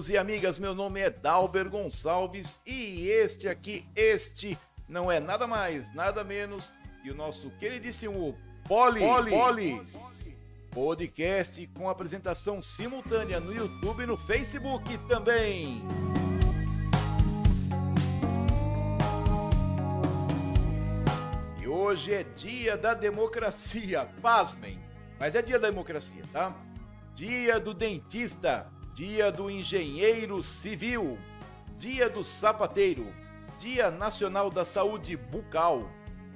[0.00, 0.58] Amigos e amigas.
[0.58, 6.72] Meu nome é Dalber Gonçalves e este aqui, este não é nada mais, nada menos
[7.02, 8.34] que o nosso queridíssimo
[8.66, 9.30] Poli, Polis.
[9.30, 10.30] Polis.
[10.70, 15.82] Podcast com apresentação simultânea no YouTube e no Facebook também.
[21.60, 24.80] E hoje é dia da democracia, pasmem,
[25.18, 26.56] mas é dia da democracia, tá?
[27.14, 28.66] Dia do dentista,
[29.00, 31.18] Dia do Engenheiro Civil,
[31.78, 33.06] Dia do Sapateiro,
[33.58, 35.88] Dia Nacional da Saúde Bucal,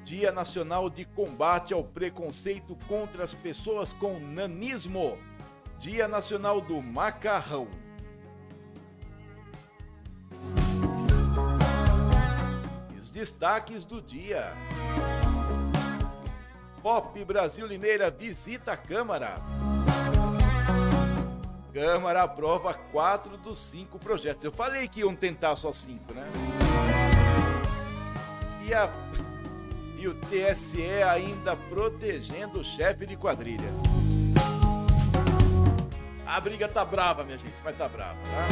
[0.03, 5.19] Dia Nacional de Combate ao Preconceito contra as Pessoas com Nanismo,
[5.79, 7.69] Dia Nacional do Macarrão.
[12.99, 14.55] Os destaques do dia.
[16.83, 19.43] Pop Brasil Limeira visita a Câmara.
[21.75, 24.45] Câmara aprova quatro dos cinco projetos.
[24.45, 26.23] Eu falei que iam tentar só cinco, né?
[28.65, 28.89] E, a,
[29.99, 33.69] e o TSE ainda protegendo o chefe de quadrilha.
[36.25, 38.49] A briga tá brava, minha gente, vai tá brava, tá?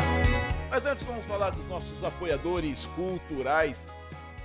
[0.69, 3.89] Mas antes vamos falar dos nossos apoiadores culturais.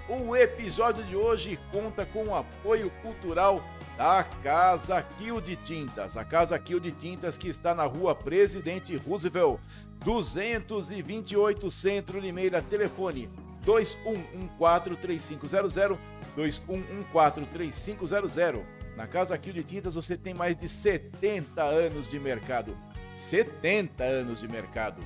[0.07, 3.59] O episódio de hoje conta com o apoio cultural
[3.97, 6.15] da Casa Kill de Tintas.
[6.15, 9.59] A Casa Kill de Tintas que está na rua Presidente Roosevelt,
[10.05, 12.61] 228 Centro Limeira.
[12.61, 13.27] Telefone
[13.65, 15.97] 2114-3500,
[16.37, 18.61] 2114-3500.
[18.95, 22.77] Na Casa Kill de Tintas você tem mais de 70 anos de mercado.
[23.15, 25.01] 70 anos de mercado.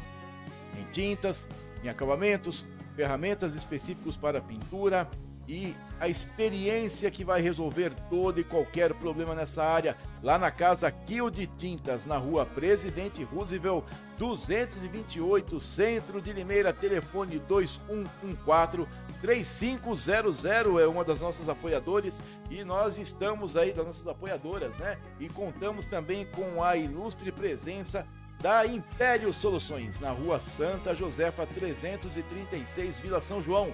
[0.78, 1.48] Em tintas,
[1.82, 2.66] em acabamentos,
[2.96, 5.10] ferramentas específicos para pintura,
[5.52, 10.90] e a experiência que vai resolver todo e qualquer problema nessa área, lá na casa
[10.90, 13.84] Kill de Tintas, na rua Presidente Roosevelt,
[14.18, 18.88] 228, Centro de Limeira, telefone 2114
[19.22, 20.46] 3500
[20.80, 24.98] é uma das nossas apoiadores e nós estamos aí das nossas apoiadoras, né?
[25.20, 28.08] E contamos também com a ilustre presença
[28.42, 33.72] da Império Soluções, na rua Santa Josefa 336, Vila São João.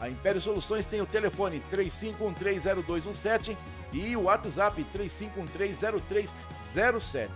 [0.00, 3.58] A Império Soluções tem o telefone 35130217
[3.92, 7.30] e o WhatsApp 35130307.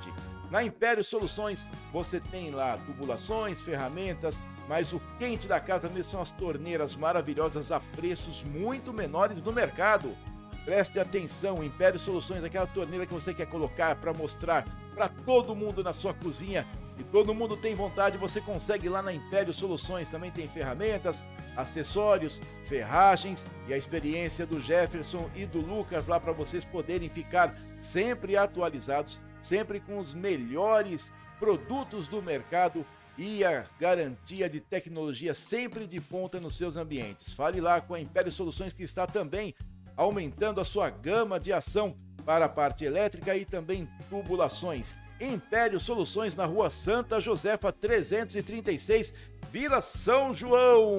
[0.50, 6.22] Na Império Soluções você tem lá tubulações, ferramentas, mas o quente da casa mesmo são
[6.22, 10.16] as torneiras maravilhosas a preços muito menores do mercado.
[10.64, 14.64] Preste atenção, Império Soluções, aquela torneira que você quer colocar para mostrar
[14.94, 16.66] para todo mundo na sua cozinha
[16.98, 20.08] e todo mundo tem vontade, você consegue lá na Império Soluções.
[20.08, 21.22] Também tem ferramentas,
[21.56, 27.54] acessórios, ferragens e a experiência do Jefferson e do Lucas lá para vocês poderem ficar
[27.80, 32.84] sempre atualizados, sempre com os melhores produtos do mercado
[33.16, 37.32] e a garantia de tecnologia sempre de ponta nos seus ambientes.
[37.32, 39.54] Fale lá com a Império Soluções que está também
[39.96, 44.94] aumentando a sua gama de ação para a parte elétrica e também tubulações.
[45.20, 49.14] Império Soluções na Rua Santa Josefa 336,
[49.54, 50.98] Vila São João.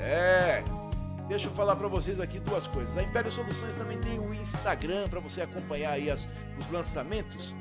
[0.00, 0.64] É,
[1.28, 2.96] deixa eu falar para vocês aqui duas coisas.
[2.96, 6.26] A Império Soluções também tem o Instagram para você acompanhar aí as,
[6.58, 7.54] os lançamentos,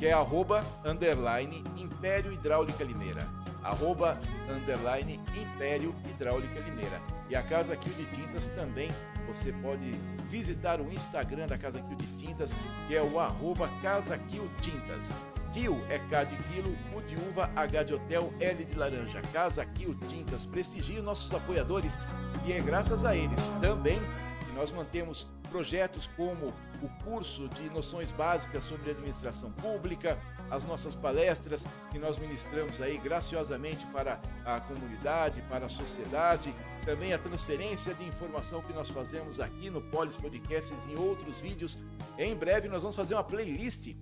[0.00, 3.24] que é arroba, underline, Império Hidráulica Limeira.
[3.62, 4.18] Arroba,
[4.50, 7.00] underline, Império Hidráulica Limeira.
[7.30, 8.90] E a Casa Kill de Tintas também
[9.28, 9.92] você pode
[10.30, 12.50] visitar o Instagram da Casa Kill de Tintas,
[12.86, 15.20] que é o arroba Casa Kill Tintas.
[15.52, 19.20] Kill é K de quilo, U de uva, H de hotel, L de laranja.
[19.32, 20.46] Casa Kill Tintas.
[20.46, 21.98] Prestigie nossos apoiadores
[22.46, 23.98] e é graças a eles também
[24.46, 26.52] que nós mantemos projetos como
[26.82, 30.18] o curso de noções básicas sobre administração pública,
[30.50, 36.54] as nossas palestras que nós ministramos aí graciosamente para a comunidade, para a sociedade,
[36.88, 41.38] também a transferência de informação que nós fazemos aqui no Polis Podcasts e em outros
[41.38, 41.76] vídeos.
[42.16, 43.94] Em breve nós vamos fazer uma playlist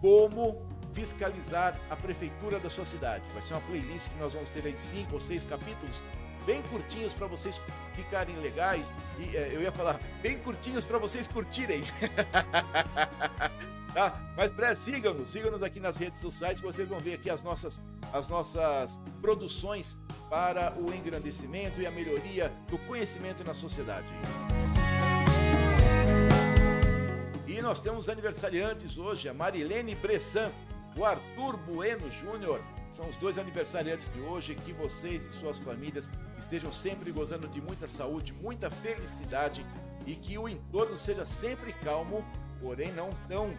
[0.00, 3.28] como fiscalizar a prefeitura da sua cidade.
[3.32, 6.00] Vai ser uma playlist que nós vamos ter aí de cinco ou seis capítulos
[6.46, 7.60] bem curtinhos para vocês
[7.96, 11.82] ficarem legais e é, eu ia falar bem curtinhos para vocês curtirem.
[13.92, 14.18] tá?
[14.36, 17.80] Mas pré, sigam-nos, sigam-nos aqui nas redes sociais que vocês vão ver aqui as nossas,
[18.12, 19.96] as nossas produções
[20.28, 24.08] para o engrandecimento e a melhoria do conhecimento na sociedade.
[27.46, 30.50] E nós temos aniversariantes hoje, a Marilene Bressan,
[30.96, 32.60] o Arthur Bueno Júnior,
[32.90, 34.54] são os dois aniversariantes de hoje.
[34.54, 39.64] Que vocês e suas famílias estejam sempre gozando de muita saúde, muita felicidade
[40.06, 42.22] e que o entorno seja sempre calmo
[42.62, 43.54] porém não tão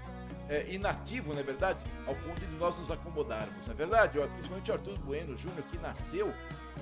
[0.49, 1.83] é, inativo, não é verdade?
[2.05, 4.19] Ao ponto de nós nos acomodarmos, não é verdade?
[4.19, 6.33] Principalmente o Arthur Bueno Júnior, que nasceu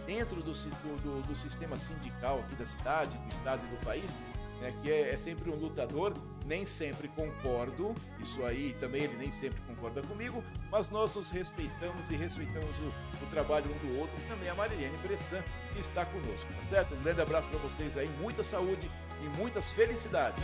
[0.06, 4.18] dentro do, do, do, sistema sindical aqui da cidade, do estado e do país,
[4.60, 6.14] né, que é, é, sempre um lutador.
[6.44, 12.10] Nem sempre concordo, isso aí também ele nem sempre concorda comigo, mas nós nos respeitamos
[12.10, 15.44] e respeitamos o, o trabalho um do outro e também a Marilene Bressan,
[15.74, 16.96] que está conosco, tá certo?
[16.96, 18.90] Um grande abraço para vocês aí, muita saúde
[19.22, 20.44] e muitas felicidades.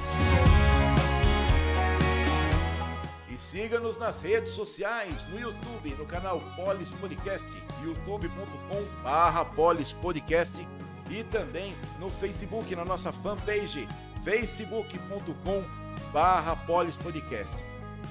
[3.37, 7.47] E siga-nos nas redes sociais, no YouTube, no canal Polis Podcast,
[7.83, 10.67] youtube.com barra Polis Podcast
[11.09, 13.87] e também no Facebook, na nossa fanpage,
[14.23, 15.63] facebook.com
[16.11, 17.63] barra Polis Podcast.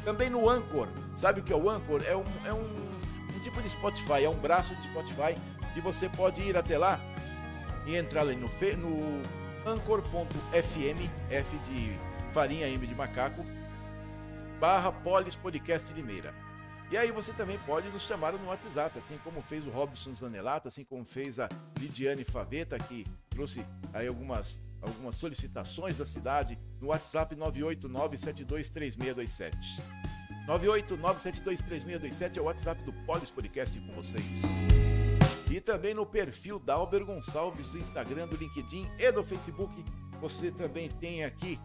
[0.05, 0.87] Também no Anchor,
[1.17, 2.03] sabe o que é o Anchor?
[2.07, 2.65] É um, é um,
[3.35, 5.37] um tipo de Spotify, é um braço de Spotify
[5.75, 7.01] e você pode ir até lá
[7.85, 9.23] e entrar ali no, no
[9.67, 11.99] anchor.fm, F de
[12.33, 13.45] farinha, M de macaco,
[14.61, 16.35] barra Polis Podcast Limeira.
[16.91, 20.69] E aí você também pode nos chamar no WhatsApp, assim como fez o Robson Zanelato,
[20.69, 21.49] assim como fez a
[21.79, 29.53] Lidiane Faveta, que trouxe aí algumas, algumas solicitações da cidade no WhatsApp 989723627.
[30.47, 34.25] 989723627 é o WhatsApp do Polis Podcast com vocês.
[35.51, 39.85] E também no perfil da Alber Gonçalves do Instagram, do LinkedIn e do Facebook,
[40.21, 41.59] você também tem aqui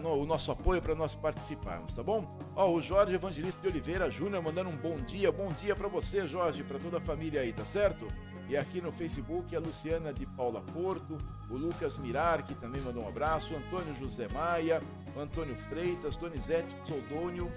[0.00, 2.38] no, o nosso apoio para nós participarmos, tá bom?
[2.56, 6.26] Ó, o Jorge Evangelista de Oliveira Júnior mandando um bom dia, bom dia para você,
[6.26, 8.08] Jorge, para toda a família aí, tá certo?
[8.48, 11.18] E aqui no Facebook a Luciana de Paula Porto,
[11.50, 14.82] o Lucas Mirar, que também mandou um abraço, Antônio José Maia,
[15.16, 17.50] Antônio Freitas, Donizete Pseudônio,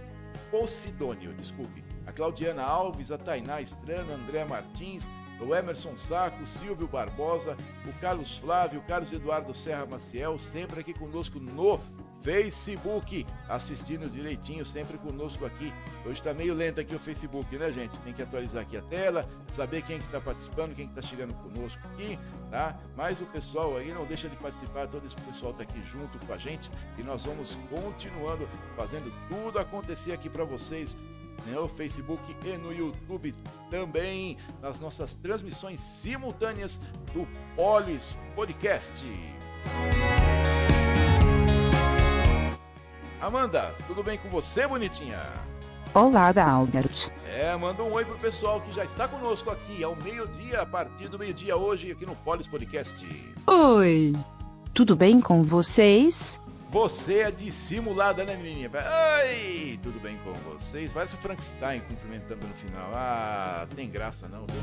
[0.52, 5.08] Posidônio, desculpe, a Claudiana Alves, a Tainá Estrana, André Martins,
[5.40, 10.80] o Emerson Saco, o Silvio Barbosa, o Carlos Flávio, o Carlos Eduardo Serra Maciel, sempre
[10.80, 11.80] aqui conosco no
[12.28, 15.74] Facebook, assistindo direitinho, sempre conosco aqui.
[16.06, 17.98] Hoje está meio lento aqui o Facebook, né, gente?
[18.02, 21.34] Tem que atualizar aqui a tela, saber quem que tá participando, quem que tá chegando
[21.36, 22.20] conosco aqui,
[22.52, 22.78] tá?
[22.98, 26.34] Mas o pessoal aí não deixa de participar, todo esse pessoal está aqui junto com
[26.34, 28.46] a gente e nós vamos continuando
[28.76, 30.98] fazendo tudo acontecer aqui para vocês
[31.50, 33.34] no Facebook e no YouTube
[33.72, 36.78] também, nas nossas transmissões simultâneas
[37.14, 37.26] do
[37.56, 39.06] Polis Podcast.
[43.20, 45.20] Amanda, tudo bem com você, bonitinha?
[45.92, 47.10] Olá, Albert.
[47.26, 51.08] É, manda um oi pro pessoal que já está conosco aqui ao meio-dia, a partir
[51.08, 53.04] do meio-dia hoje, aqui no Polis Podcast.
[53.48, 54.16] Oi,
[54.72, 56.40] tudo bem com vocês?
[56.70, 58.70] Você é dissimulada, né, menininha?
[58.70, 60.92] Oi, tudo bem com vocês?
[60.94, 62.92] Parece o Frankenstein cumprimentando no final.
[62.94, 64.62] Ah, tem graça não, viu?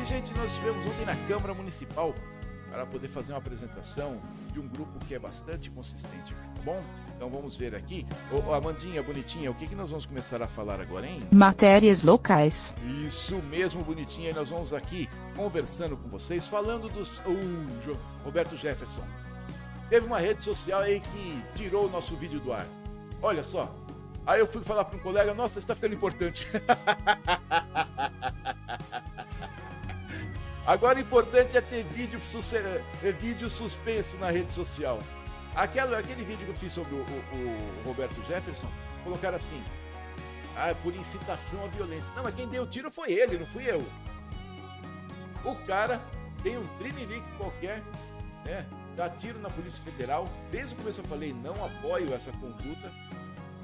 [0.00, 2.14] E, gente, nós estivemos ontem na Câmara Municipal
[2.78, 4.20] para poder fazer uma apresentação
[4.52, 6.80] de um grupo que é bastante consistente, tá bom?
[7.16, 8.06] Então vamos ver aqui.
[8.30, 11.20] Ô, Amandinha, bonitinha, o que, que nós vamos começar a falar agora, hein?
[11.32, 12.72] Matérias locais.
[13.04, 14.30] Isso mesmo, bonitinha.
[14.30, 17.18] E nós vamos aqui conversando com vocês, falando dos.
[17.18, 19.02] Uh, Roberto Jefferson.
[19.90, 22.66] Teve uma rede social aí que tirou o nosso vídeo do ar.
[23.20, 23.74] Olha só.
[24.24, 26.46] Aí eu fui falar para um colega, nossa, está ficando importante.
[30.68, 32.20] Agora o importante é ter vídeo,
[33.02, 34.98] é, vídeo suspenso na rede social.
[35.56, 38.70] Aquela, aquele vídeo que eu fiz sobre o, o, o Roberto Jefferson,
[39.02, 39.64] colocaram assim:
[40.54, 42.12] ah, por incitação à violência.
[42.14, 43.82] Não, mas quem deu o tiro foi ele, não fui eu.
[45.42, 46.02] O cara
[46.42, 47.82] tem um trinilique qualquer,
[48.44, 48.66] né?
[48.94, 50.28] Dá tiro na Polícia Federal.
[50.50, 52.92] Desde o começo eu falei, não apoio essa conduta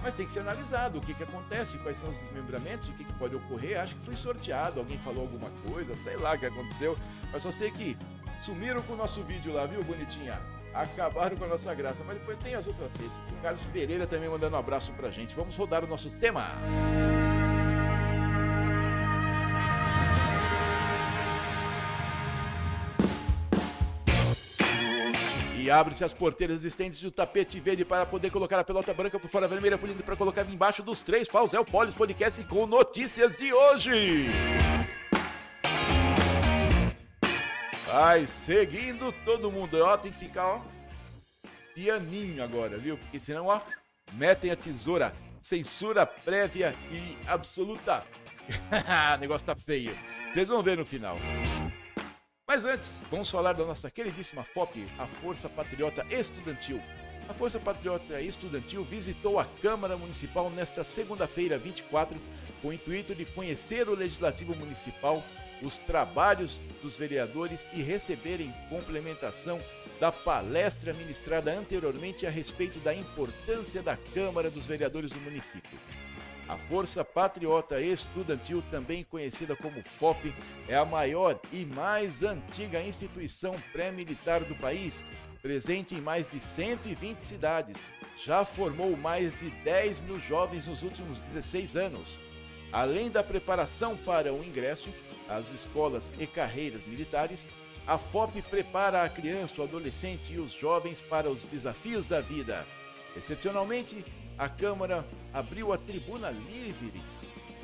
[0.05, 3.05] mas tem que ser analisado o que, que acontece, quais são os desmembramentos, o que,
[3.05, 3.81] que pode ocorrer.
[3.81, 6.95] Acho que foi sorteado, alguém falou alguma coisa, sei lá o que aconteceu.
[7.33, 7.97] Mas só sei que
[8.39, 10.39] sumiram com o nosso vídeo lá, viu, bonitinha?
[10.75, 12.05] Acabaram com a nossa graça.
[12.05, 13.17] Mas depois tem as outras redes.
[13.33, 15.35] O Carlos Pereira também mandando um abraço pra gente.
[15.35, 16.51] Vamos rodar o nosso tema.
[25.65, 29.31] E abre-se as porteiras existentes do tapete verde para poder colocar a pelota branca por
[29.31, 31.55] fora vermelha polida para colocar embaixo dos três paus.
[31.55, 34.27] É o Polis Podcast com notícias de hoje.
[37.87, 39.83] Vai seguindo todo mundo.
[39.83, 40.61] Ó, tem que ficar, ó,
[41.75, 42.99] pianinho agora, viu?
[42.99, 43.59] Porque senão, ó,
[44.13, 45.17] metem a tesoura.
[45.41, 48.05] Censura prévia e absoluta.
[49.17, 49.97] o negócio tá feio.
[50.31, 51.17] Vocês vão ver no final.
[52.55, 56.81] Mas antes, vamos falar da nossa queridíssima FOP, a Força Patriota Estudantil.
[57.29, 62.17] A Força Patriota Estudantil visitou a Câmara Municipal nesta segunda-feira, 24,
[62.63, 65.21] com o intuito de conhecer o Legislativo Municipal,
[65.61, 69.61] os trabalhos dos vereadores e receberem complementação
[69.99, 75.77] da palestra ministrada anteriormente a respeito da importância da Câmara dos Vereadores do município.
[76.47, 80.35] A Força Patriota Estudantil, também conhecida como FOP,
[80.69, 85.07] é a maior e mais antiga instituição pré-militar do país,
[85.41, 87.87] presente em mais de 120 cidades.
[88.23, 92.23] Já formou mais de 10 mil jovens nos últimos 16 anos.
[92.71, 94.93] Além da preparação para o ingresso,
[95.27, 97.49] às escolas e carreiras militares,
[97.87, 102.67] a FOP prepara a criança, o adolescente e os jovens para os desafios da vida.
[103.17, 104.05] Excepcionalmente,
[104.39, 107.01] a Câmara abriu a tribuna livre,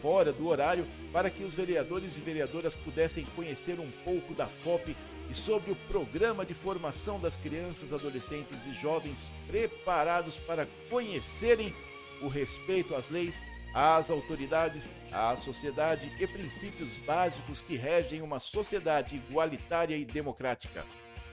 [0.00, 4.96] fora do horário, para que os vereadores e vereadoras pudessem conhecer um pouco da FOP
[5.28, 11.74] e sobre o programa de formação das crianças, adolescentes e jovens preparados para conhecerem
[12.22, 13.42] o respeito às leis
[13.74, 20.84] às autoridades, à sociedade e princípios básicos que regem uma sociedade igualitária e democrática.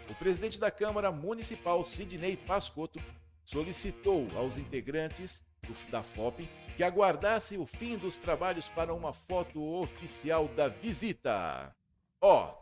[0.10, 3.02] O presidente da Câmara Municipal, Sidney Pascotto,
[3.48, 5.42] solicitou aos integrantes
[5.90, 11.74] da FOP que aguardassem o fim dos trabalhos para uma foto oficial da visita.
[12.22, 12.54] Ó,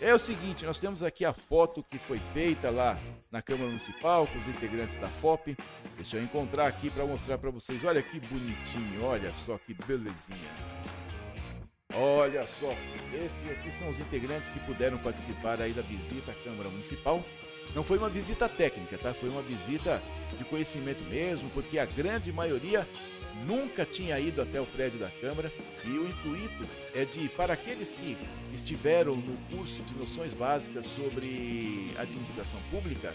[0.00, 2.98] é o seguinte, nós temos aqui a foto que foi feita lá
[3.30, 5.56] na Câmara Municipal com os integrantes da FOP.
[5.96, 7.84] Deixa eu encontrar aqui para mostrar para vocês.
[7.84, 10.50] Olha que bonitinho, olha só que belezinha.
[11.94, 12.72] Olha só,
[13.14, 17.22] esses aqui são os integrantes que puderam participar aí da visita à Câmara Municipal.
[17.74, 19.14] Não foi uma visita técnica, tá?
[19.14, 20.02] Foi uma visita
[20.36, 22.86] de conhecimento mesmo, porque a grande maioria
[23.46, 25.52] nunca tinha ido até o prédio da Câmara
[25.84, 28.16] e o intuito é de, para aqueles que
[28.52, 33.14] estiveram no curso de noções básicas sobre administração pública,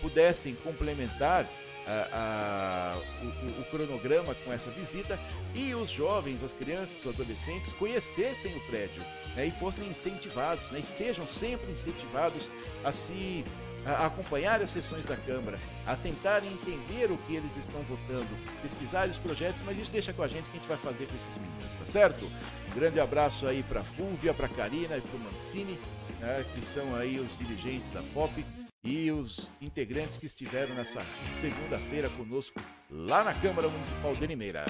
[0.00, 1.48] pudessem complementar
[1.86, 5.18] a, a, o, o, cronograma com essa visita
[5.54, 9.02] e os jovens, as crianças, os adolescentes conhecessem o prédio
[9.34, 12.48] né, e fossem incentivados, né, e sejam sempre incentivados
[12.84, 13.44] a se
[13.84, 18.28] a acompanhar as sessões da Câmara, a tentar entender o que eles estão votando,
[18.62, 21.14] pesquisar os projetos, mas isso deixa com a gente que a gente vai fazer com
[21.14, 22.26] esses meninos, tá certo?
[22.70, 25.78] Um grande abraço aí para Fúvia, para Karina e para Mancini,
[26.20, 28.44] né, que são aí os dirigentes da FOP
[28.84, 31.04] e os integrantes que estiveram nessa
[31.36, 32.60] segunda-feira conosco
[32.90, 34.64] lá na Câmara Municipal de Limeira.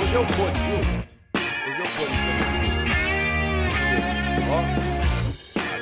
[0.00, 1.17] Hoje é o fone, viu?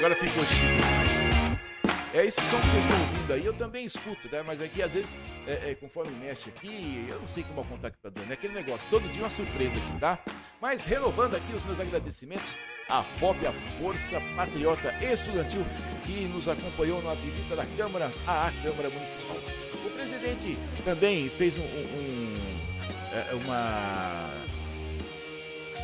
[0.06, 4.42] Agora ficou chique É esse som que vocês estão ouvindo aí, eu também escuto, né?
[4.46, 7.98] Mas aqui, às vezes, é, é, conforme mexe aqui, eu não sei que mau contato
[8.00, 8.30] tá dando.
[8.30, 10.18] É aquele negócio, todo dia uma surpresa aqui, tá?
[10.60, 12.56] Mas renovando aqui os meus agradecimentos
[12.88, 15.66] à FOP, a Força Patriota Estudantil,
[16.06, 19.36] que nos acompanhou na visita da Câmara à Câmara Municipal.
[19.84, 22.36] O presidente também fez um, um, um
[23.12, 24.30] é, uma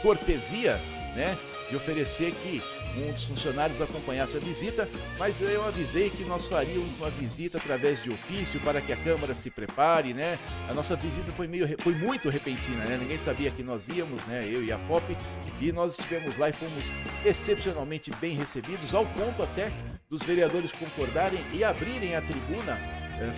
[0.01, 0.77] cortesia,
[1.15, 1.37] né,
[1.69, 2.63] de oferecer que
[2.97, 8.03] um dos funcionários acompanhasse a visita, mas eu avisei que nós faríamos uma visita através
[8.03, 10.39] de ofício para que a Câmara se prepare, né?
[10.69, 12.97] A nossa visita foi meio foi muito repentina, né?
[12.97, 14.47] Ninguém sabia que nós íamos, né?
[14.49, 15.17] Eu e a FOP,
[15.61, 16.93] e nós estivemos lá e fomos
[17.25, 19.73] excepcionalmente bem recebidos, ao ponto até
[20.09, 22.79] dos vereadores concordarem e abrirem a tribuna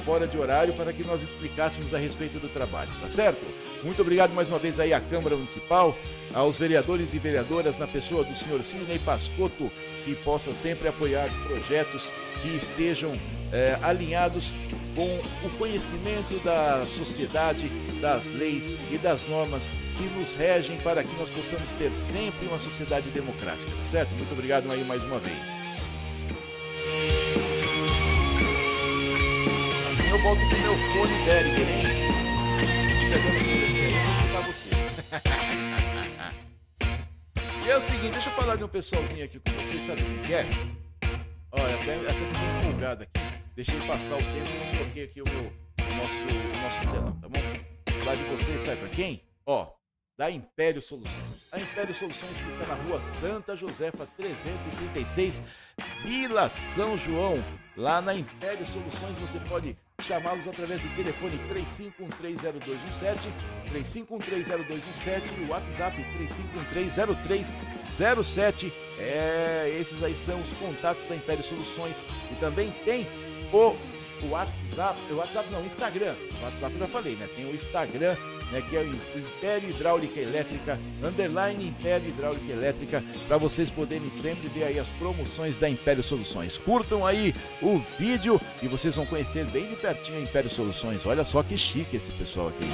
[0.04, 3.44] fora de horário para que nós explicássemos a respeito do trabalho, tá certo?
[3.82, 5.96] Muito obrigado mais uma vez aí à Câmara Municipal,
[6.32, 9.70] aos vereadores e vereadoras na pessoa do senhor Sidney Pascotto,
[10.04, 12.10] que possa sempre apoiar projetos
[12.42, 13.14] que estejam
[13.52, 14.52] é, alinhados
[14.94, 17.68] com o conhecimento da sociedade,
[18.00, 22.58] das leis e das normas que nos regem para que nós possamos ter sempre uma
[22.58, 24.14] sociedade democrática, tá certo?
[24.14, 25.84] Muito obrigado aí mais uma vez.
[30.24, 31.84] Volto com meu fone Behringer, hein?
[37.66, 40.22] E é o seguinte, deixa eu falar de um pessoalzinho aqui com vocês, sabe quem
[40.22, 40.46] que é?
[41.52, 43.20] Olha, até, até fiquei empolgado aqui.
[43.54, 47.20] Deixei passar o tempo e não troquei aqui o meu o nosso, o nosso telão,
[47.20, 47.98] tá bom?
[47.98, 49.22] Falar de vocês, sabe pra quem?
[49.44, 49.74] Ó,
[50.16, 51.48] da Império Soluções.
[51.52, 55.42] A Império Soluções que está na rua Santa Josefa 336,
[56.02, 57.44] Vila São João.
[57.76, 63.32] Lá na Império Soluções você pode chamá-los através do telefone 35130217,
[63.70, 65.96] 35130217 e o WhatsApp
[67.98, 68.72] 35130307.
[68.98, 73.06] É, esses aí são os contatos da Império Soluções e também tem
[73.52, 73.76] o,
[74.28, 76.14] WhatsApp, o WhatsApp não, Instagram.
[76.40, 77.28] O WhatsApp eu já falei, né?
[77.34, 78.16] Tem o Instagram
[78.54, 84.48] né, que é o Império Hidráulica Elétrica, underline Império Hidráulica Elétrica, para vocês poderem sempre
[84.48, 86.56] ver aí as promoções da Império Soluções.
[86.56, 91.04] Curtam aí o vídeo e vocês vão conhecer bem de pertinho a Império Soluções.
[91.04, 92.64] Olha só que chique esse pessoal aqui.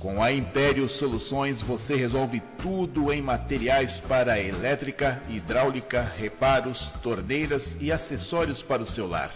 [0.00, 7.92] Com a Império Soluções você resolve tudo em materiais para elétrica, hidráulica, reparos, torneiras e
[7.92, 9.30] acessórios para o seu lar.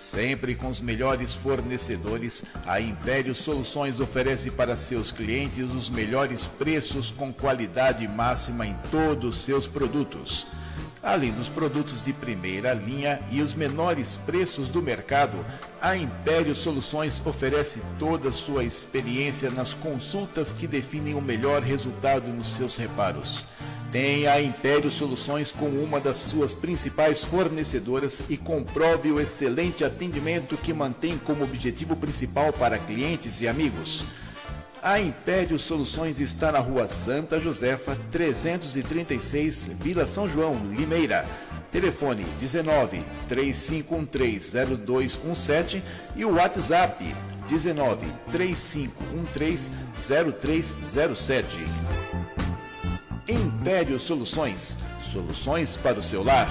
[0.00, 7.10] Sempre com os melhores fornecedores, a Império Soluções oferece para seus clientes os melhores preços
[7.10, 10.46] com qualidade máxima em todos os seus produtos.
[11.02, 15.44] Além dos produtos de primeira linha e os menores preços do mercado,
[15.80, 22.28] a Império Soluções oferece toda a sua experiência nas consultas que definem o melhor resultado
[22.28, 23.46] nos seus reparos.
[23.90, 30.56] Tem a Império Soluções como uma das suas principais fornecedoras e comprove o excelente atendimento
[30.58, 34.04] que mantém como objetivo principal para clientes e amigos.
[34.82, 41.26] A Império Soluções está na rua Santa Josefa, 336, Vila São João, Limeira.
[41.70, 45.82] Telefone 19 3513 0217
[46.16, 47.14] e o WhatsApp
[47.46, 51.58] 19 3513 0307.
[53.28, 54.78] Império Soluções.
[55.12, 56.48] Soluções para o seu lar.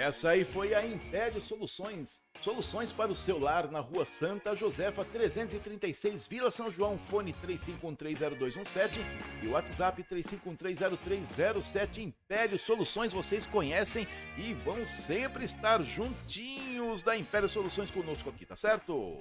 [0.00, 2.22] Essa aí foi a Império Soluções.
[2.40, 8.98] Soluções para o seu lar na Rua Santa Josefa 336, Vila São João, fone 35130217
[9.42, 11.98] e WhatsApp 35130307.
[11.98, 14.08] Império Soluções vocês conhecem
[14.38, 19.18] e vão sempre estar juntinhos da Império Soluções conosco aqui, tá certo?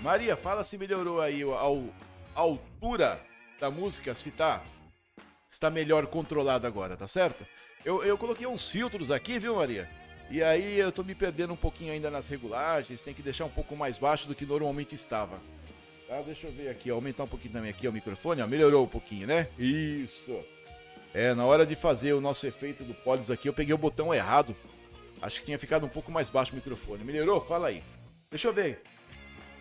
[0.00, 3.22] Maria, fala se melhorou aí a altura
[3.60, 4.64] da música, se tá
[5.50, 7.46] está melhor controlada agora, tá certo?
[7.84, 9.88] Eu, eu coloquei uns filtros aqui, viu, Maria?
[10.30, 13.50] E aí eu tô me perdendo um pouquinho ainda nas regulagens, tem que deixar um
[13.50, 15.40] pouco mais baixo do que normalmente estava.
[16.06, 18.88] Tá, deixa eu ver aqui, aumentar um pouquinho também aqui o microfone, ó, melhorou um
[18.88, 19.48] pouquinho, né?
[19.58, 20.42] Isso.
[21.14, 24.12] É, na hora de fazer o nosso efeito do Polis aqui, eu peguei o botão
[24.12, 24.54] errado.
[25.22, 27.04] Acho que tinha ficado um pouco mais baixo o microfone.
[27.04, 27.40] Melhorou?
[27.40, 27.82] Fala aí.
[28.30, 28.82] Deixa eu ver.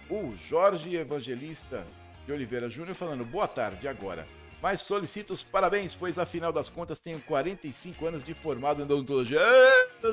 [0.10, 1.86] O Jorge Evangelista
[2.26, 4.28] de Oliveira Júnior falando, boa tarde, agora
[4.62, 9.40] mas solicito os parabéns, pois afinal das contas tenho 45 anos de formado em odontologia.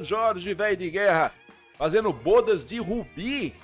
[0.03, 1.33] Jorge, velho de guerra,
[1.79, 3.55] fazendo bodas de rubi.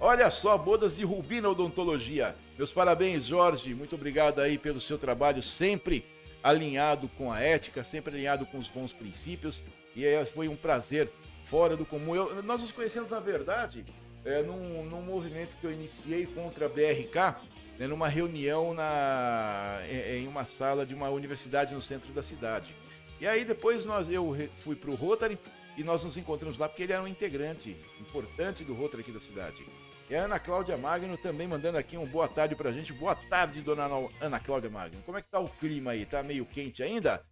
[0.00, 2.36] Olha só, bodas de rubi na odontologia.
[2.58, 3.74] Meus parabéns, Jorge.
[3.74, 6.04] Muito obrigado aí pelo seu trabalho, sempre
[6.42, 9.62] alinhado com a ética, sempre alinhado com os bons princípios.
[9.94, 11.10] E aí foi um prazer
[11.44, 12.14] fora do comum.
[12.14, 13.84] Eu, nós nos conhecemos, na verdade,
[14.24, 17.36] é, num, num movimento que eu iniciei contra a BRK
[17.78, 22.74] né, numa reunião na, em uma sala de uma universidade no centro da cidade.
[23.20, 25.38] E aí depois nós, eu fui para o Rotary
[25.76, 29.20] e nós nos encontramos lá porque ele era um integrante importante do Rotary aqui da
[29.20, 29.64] cidade.
[30.08, 32.92] E a Ana Cláudia Magno também mandando aqui um boa tarde pra gente.
[32.92, 33.88] Boa tarde, dona
[34.20, 35.02] Ana Cláudia Magno.
[35.04, 36.06] Como é que tá o clima aí?
[36.06, 37.24] Tá meio quente ainda?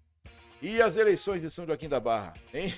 [0.60, 2.74] E as eleições de São Joaquim da Barra, hein?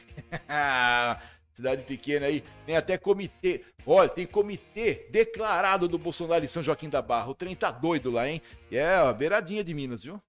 [1.57, 3.64] cidade pequena aí, tem até comitê.
[3.87, 7.31] Olha, tem comitê declarado do Bolsonaro em São Joaquim da Barra.
[7.31, 8.42] O trem tá doido lá, hein?
[8.71, 10.21] E é a beiradinha de Minas, viu?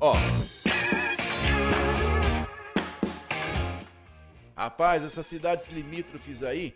[0.00, 0.14] Ó.
[4.56, 6.72] Rapaz, essas cidades limítrofes aí.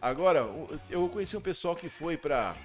[0.00, 0.48] Agora,
[0.90, 2.56] eu conheci um pessoal que foi pra.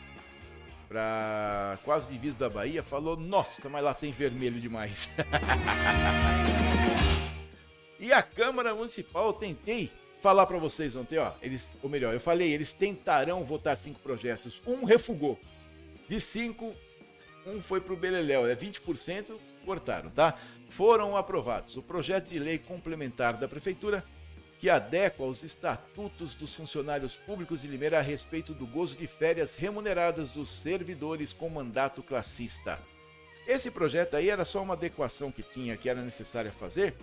[0.87, 2.81] pra quase divisa da Bahia.
[2.81, 5.07] Falou: Nossa, mas lá tem vermelho demais.
[7.99, 12.19] e a Câmara Municipal, eu tentei falar para vocês ontem, ó, eles, ou melhor, eu
[12.19, 14.61] falei, eles tentarão votar cinco projetos.
[14.65, 15.39] Um refugou.
[16.07, 16.73] De cinco,
[17.45, 20.37] um foi pro Beleléu, é 20%, cortaram, tá?
[20.69, 24.03] Foram aprovados o projeto de lei complementar da prefeitura
[24.59, 29.53] que adequa aos estatutos dos funcionários públicos de Limeira a respeito do gozo de férias
[29.53, 32.79] remuneradas dos servidores com mandato classista.
[33.45, 36.95] Esse projeto aí era só uma adequação que tinha, que era necessária fazer,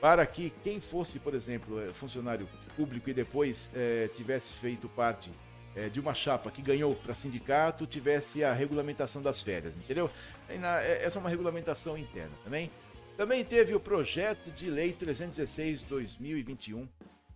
[0.00, 5.32] para que quem fosse, por exemplo, eh, funcionário público e depois é, tivesse feito parte
[5.74, 10.08] é, de uma chapa que ganhou para sindicato, tivesse a regulamentação das férias, entendeu?
[10.48, 12.70] Essa é uma regulamentação interna também.
[13.16, 16.88] Também teve o projeto de lei 316/2021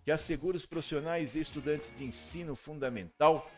[0.04, 3.50] que assegura os profissionais e estudantes de ensino fundamental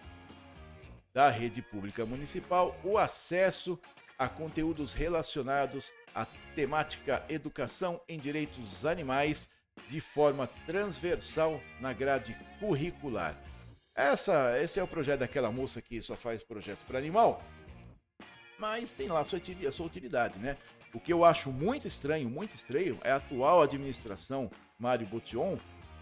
[1.12, 3.78] da rede pública municipal o acesso
[4.18, 9.52] a conteúdos relacionados à temática educação em direitos animais
[9.88, 13.36] de forma transversal na grade curricular.
[13.94, 17.42] Essa, esse é o projeto daquela moça que só faz projeto para animal,
[18.58, 20.56] mas tem lá a sua, utilidade, né?
[20.92, 25.58] O que eu acho muito estranho, muito estranho, é a atual administração Mário Botion,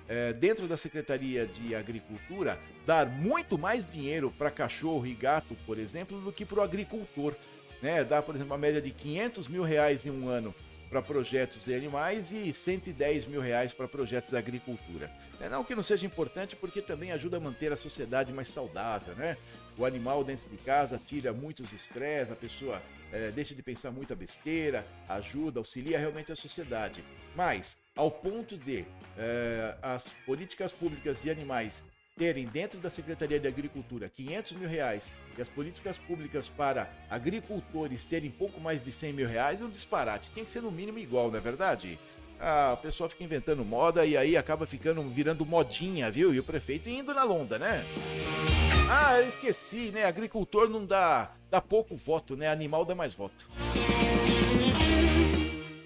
[0.09, 5.79] é, dentro da Secretaria de Agricultura, dar muito mais dinheiro para cachorro e gato, por
[5.79, 7.35] exemplo, do que para o agricultor.
[7.83, 8.05] Né?
[8.05, 10.55] Dá, por exemplo, uma média de 500 mil reais em um ano
[10.89, 15.11] para projetos de animais e 110 mil reais para projetos da agricultura.
[15.41, 19.15] É, não que não seja importante, porque também ajuda a manter a sociedade mais saudável,
[19.15, 19.39] né?
[19.79, 24.15] O animal dentro de casa tira muitos estresses, a pessoa é, deixa de pensar muita
[24.15, 27.03] besteira, ajuda, auxilia realmente a sociedade.
[27.35, 28.85] Mas, ao ponto de
[29.17, 31.83] é, as políticas públicas de animais
[32.19, 38.05] terem dentro da Secretaria de Agricultura 500 mil reais e as políticas públicas para agricultores
[38.05, 40.31] terem pouco mais de 100 mil reais é um disparate.
[40.31, 41.99] Tem que ser no mínimo igual, não é verdade?
[42.39, 46.35] A pessoa fica inventando moda e aí acaba ficando virando modinha, viu?
[46.35, 47.85] E o prefeito indo na londa, né?
[48.91, 50.05] Ah, eu esqueci, né?
[50.05, 52.49] Agricultor não dá, dá pouco voto, né?
[52.49, 53.49] Animal dá mais voto.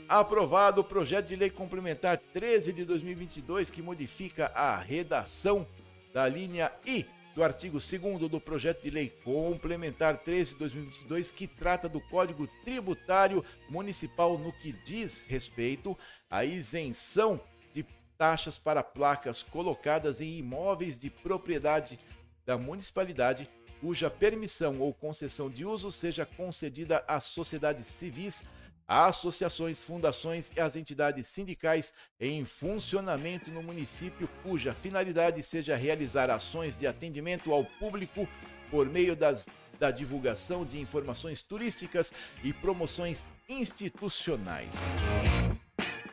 [0.08, 5.66] Aprovado o projeto de lei complementar 13 de 2022 que modifica a redação
[6.14, 11.46] da linha I do artigo 2 do projeto de lei complementar 13 de 2022, que
[11.46, 15.96] trata do Código Tributário Municipal no que diz respeito
[16.30, 17.38] à isenção
[17.74, 17.84] de
[18.16, 21.98] taxas para placas colocadas em imóveis de propriedade
[22.46, 23.46] da municipalidade
[23.82, 28.44] cuja permissão ou concessão de uso seja concedida às sociedades civis
[28.86, 36.76] associações, fundações e as entidades sindicais em funcionamento no município, cuja finalidade seja realizar ações
[36.76, 38.28] de atendimento ao público
[38.70, 42.12] por meio das, da divulgação de informações turísticas
[42.44, 44.70] e promoções institucionais.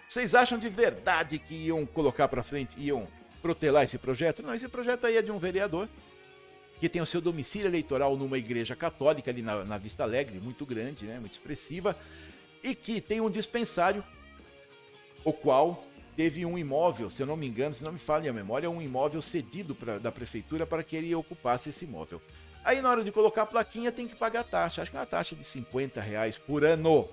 [0.08, 3.08] Vocês acham de verdade que iam colocar para frente, iam
[3.42, 4.42] protelar esse projeto?
[4.42, 5.88] Não, esse projeto aí é de um vereador
[6.80, 10.66] que tem o seu domicílio eleitoral numa igreja católica ali na, na Vista Alegre, muito
[10.66, 11.96] grande, né, muito expressiva
[12.64, 14.04] e que tem um dispensário,
[15.24, 15.84] o qual
[16.16, 18.82] teve um imóvel, se eu não me engano, se não me falha a memória, um
[18.82, 22.22] imóvel cedido pra, da prefeitura para que ele ocupasse esse imóvel.
[22.64, 25.06] Aí na hora de colocar a plaquinha tem que pagar taxa, acho que é uma
[25.06, 27.10] taxa de 50 reais por ano.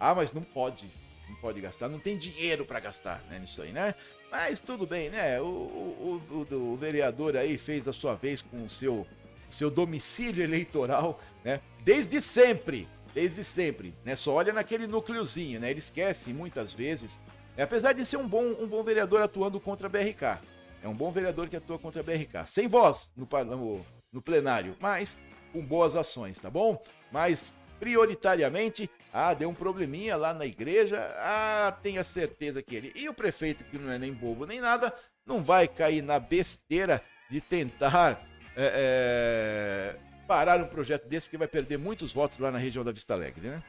[0.00, 0.90] Ah, mas não pode,
[1.28, 3.94] não pode gastar, não tem dinheiro para gastar né, nisso aí, né?
[4.30, 5.40] Mas tudo bem, né?
[5.40, 9.06] O, o, o, o, vereador aí fez a sua vez com o seu,
[9.48, 11.60] seu domicílio eleitoral, né?
[11.82, 14.14] Desde sempre desde sempre, né?
[14.14, 15.70] Só olha naquele núcleozinho, né?
[15.70, 17.20] Ele esquece muitas vezes,
[17.56, 17.64] né?
[17.64, 20.38] apesar de ser um bom, um bom vereador atuando contra a BRK.
[20.80, 22.46] É um bom vereador que atua contra a BRK.
[22.46, 25.18] Sem voz no, no, no plenário, mas
[25.52, 26.80] com boas ações, tá bom?
[27.10, 32.92] Mas prioritariamente, ah, deu um probleminha lá na igreja, ah, tenha certeza que ele.
[32.94, 34.94] E o prefeito, que não é nem bobo nem nada,
[35.26, 38.24] não vai cair na besteira de tentar
[38.56, 42.92] é, é, parar um projeto desse, porque vai perder muitos votos lá na região da
[42.92, 43.62] Vista Alegre, né?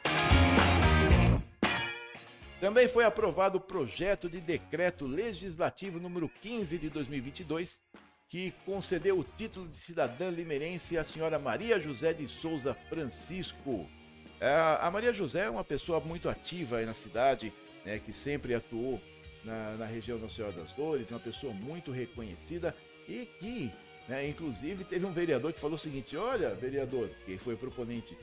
[2.60, 7.80] Também foi aprovado o projeto de decreto legislativo número 15 de 2022,
[8.28, 13.90] que concedeu o título de cidadã limeirense à senhora Maria José de Souza Francisco.
[14.42, 17.54] É, a Maria José é uma pessoa muito ativa aí na cidade,
[17.86, 19.02] né, que sempre atuou
[19.46, 22.76] na, na região da Senhora das Dores, uma pessoa muito reconhecida
[23.08, 23.72] e que
[24.10, 24.28] né?
[24.28, 28.18] Inclusive, teve um vereador que falou o seguinte: olha, vereador, que foi proponente,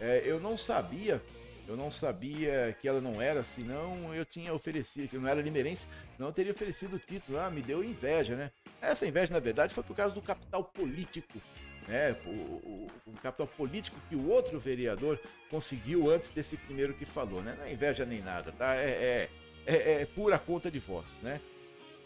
[0.00, 1.20] é, eu não sabia,
[1.66, 5.88] eu não sabia que ela não era, senão eu tinha oferecido, que não era limeirense,
[6.16, 7.38] não teria oferecido o título.
[7.38, 8.52] Ah, me deu inveja, né?
[8.80, 11.38] Essa inveja, na verdade, foi por causa do capital político.
[11.86, 15.20] Né, o, o, o, capital político que o outro vereador
[15.50, 17.54] conseguiu antes desse primeiro que falou, né?
[17.58, 18.74] Não é inveja nem nada, tá?
[18.74, 19.30] É, é,
[19.66, 21.42] é, é pura conta de votos, né?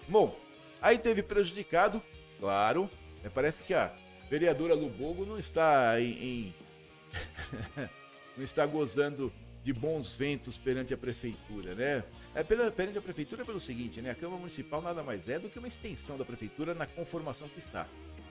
[0.09, 0.37] Bom,
[0.83, 2.03] aí teve prejudicado,
[2.41, 2.91] claro,
[3.23, 3.93] é, parece que a
[4.31, 6.55] vereadora Lubogo não está em, em
[8.37, 12.05] não está gozando de bons ventos perante a prefeitura, né?
[12.35, 14.11] É perante a prefeitura pelo seguinte, né?
[14.11, 17.59] A Câmara Municipal nada mais é do que uma extensão da prefeitura na conformação que
[17.59, 17.87] está.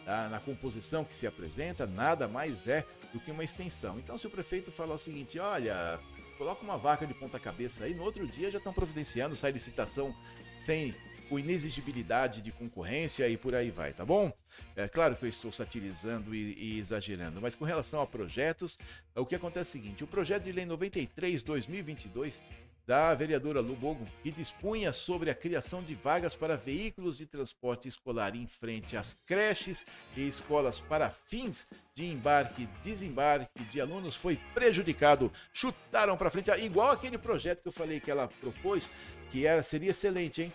[0.06, 0.30] Tá?
[0.30, 4.00] Na composição que se apresenta, nada mais é do que uma extensão.
[4.00, 6.00] Então, se o prefeito falar o seguinte, olha,
[6.38, 10.16] coloca uma vaca de ponta cabeça aí, no outro dia já estão providenciando, sai licitação
[10.58, 10.96] sem
[11.28, 14.32] com inexigibilidade de concorrência e por aí vai, tá bom?
[14.76, 18.78] É claro que eu estou satirizando e, e exagerando, mas com relação a projetos,
[19.16, 22.42] o que acontece é o seguinte: o projeto de lei 93/2022
[22.88, 28.34] da vereadora Lubogo, que dispunha sobre a criação de vagas para veículos de transporte escolar
[28.34, 29.86] em frente às creches
[30.16, 35.30] e escolas para fins de embarque e desembarque de alunos, foi prejudicado.
[35.52, 38.90] Chutaram para frente, igual aquele projeto que eu falei que ela propôs,
[39.32, 40.54] que era seria excelente, hein?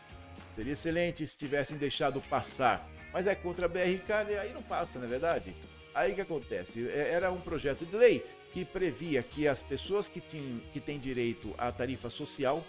[0.55, 2.89] Seria excelente se tivessem deixado passar.
[3.13, 4.39] Mas é contra a BRK, né?
[4.39, 5.55] aí não passa, não é verdade?
[5.95, 6.89] Aí que acontece?
[6.89, 10.99] É, era um projeto de lei que previa que as pessoas que, tinham, que têm
[10.99, 12.65] direito à tarifa social,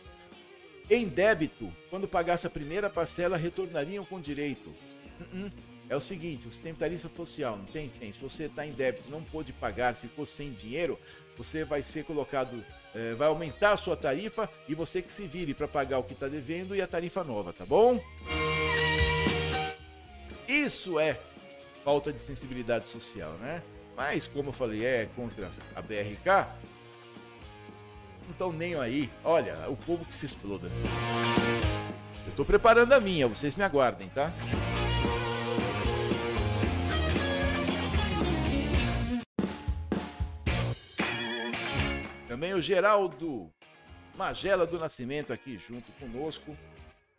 [0.89, 4.69] em débito, quando pagasse a primeira parcela, retornariam com direito.
[5.19, 5.51] Uh -uh.
[5.89, 7.89] É o seguinte, você tem tarifa social, não tem?
[7.89, 8.11] Tem.
[8.11, 10.97] Se você está em débito, não pôde pagar, ficou sem dinheiro,
[11.37, 15.53] você vai ser colocado, é, vai aumentar a sua tarifa e você que se vire
[15.53, 17.99] para pagar o que está devendo e a tarifa nova, tá bom?
[20.47, 21.19] Isso é
[21.83, 23.61] falta de sensibilidade social, né?
[23.95, 26.47] Mas, como eu falei, é contra a BRK,
[28.29, 29.09] então nem aí.
[29.23, 30.67] Olha, o povo que se exploda.
[32.25, 34.31] Eu estou preparando a minha, vocês me aguardem, tá?
[42.53, 43.51] O Geraldo
[44.15, 46.55] Magela do Nascimento aqui junto conosco.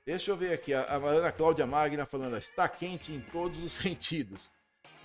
[0.06, 4.48] Deixa eu ver aqui, a Ana Cláudia Magna falando, está quente em todos os sentidos.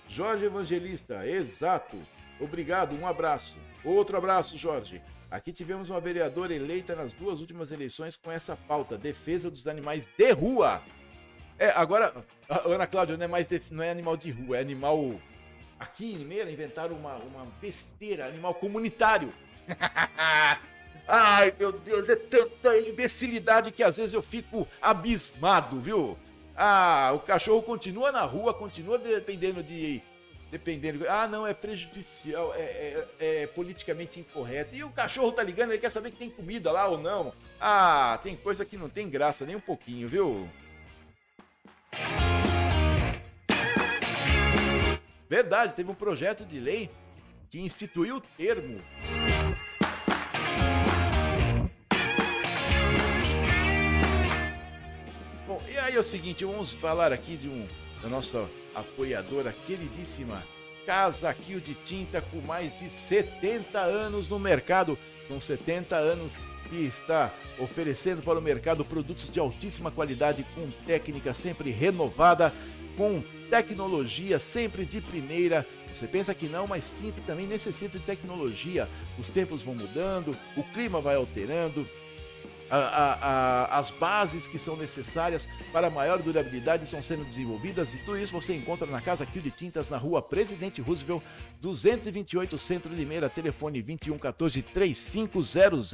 [0.08, 2.00] Jorge Evangelista, exato.
[2.38, 3.58] Obrigado, um abraço.
[3.84, 5.02] Outro abraço, Jorge.
[5.28, 10.06] Aqui tivemos uma vereadora eleita nas duas últimas eleições com essa pauta: defesa dos animais
[10.16, 10.80] de rua.
[11.58, 12.24] É, agora,
[12.64, 15.20] Ana Cláudia, não é mais de, não é animal de rua, é animal.
[15.78, 19.32] Aqui em Limeira inventaram uma, uma besteira, animal comunitário.
[21.12, 26.16] Ai, meu Deus, é tanta imbecilidade que às vezes eu fico abismado, viu?
[26.56, 30.02] Ah, o cachorro continua na rua, continua dependendo de.
[30.50, 31.04] Dependendo.
[31.08, 34.74] Ah, não, é prejudicial, é, é, é, politicamente incorreto.
[34.74, 37.32] E o cachorro tá ligando, ele quer saber que tem comida lá ou não.
[37.60, 40.48] Ah, tem coisa que não tem graça nem um pouquinho, viu?
[45.28, 46.90] Verdade, teve um projeto de lei
[47.48, 48.82] que instituiu o termo
[55.90, 57.66] aí é o seguinte, vamos falar aqui de um
[58.00, 60.46] da nossa apoiadora queridíssima
[60.86, 64.96] Casa Kill de Tinta com mais de 70 anos no mercado.
[65.26, 71.34] São 70 anos que está oferecendo para o mercado produtos de altíssima qualidade com técnica
[71.34, 72.54] sempre renovada,
[72.96, 75.66] com tecnologia sempre de primeira.
[75.92, 78.88] Você pensa que não, mas tinta também necessita de tecnologia.
[79.18, 81.88] Os tempos vão mudando, o clima vai alterando,
[82.70, 87.98] a, a, a, as bases que são necessárias para maior durabilidade estão sendo desenvolvidas e
[87.98, 91.22] tudo isso você encontra na Casa Kill de Tintas, na rua Presidente Roosevelt,
[91.60, 95.92] 228 Centro Limeira, telefone 2114 3500.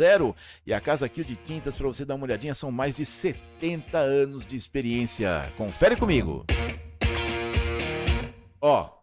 [0.67, 3.99] E a Casa Kill de Tintas, para você dar uma olhadinha, são mais de 70
[3.99, 5.51] anos de experiência.
[5.57, 6.45] Confere comigo.
[8.61, 8.96] Ó,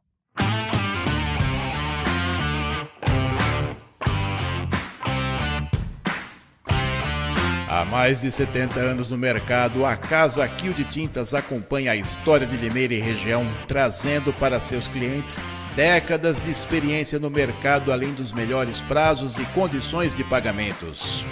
[7.76, 12.46] Há mais de 70 anos no mercado, a Casa Kill de Tintas acompanha a história
[12.46, 15.40] de Limeira e região, trazendo para seus clientes
[15.76, 21.26] décadas de experiência no mercado, além dos melhores prazos e condições de pagamentos.